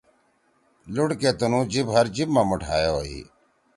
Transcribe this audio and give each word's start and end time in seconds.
لُوڑ 0.93 1.09
کے 1.19 1.29
تُنُو 1.39 1.59
جیِب 1.71 1.87
ہر 1.95 2.05
جیِب 2.15 2.29
ما 2.35 2.41
مُوٹھائے 2.49 2.89
ہوئی۔ 2.95 3.19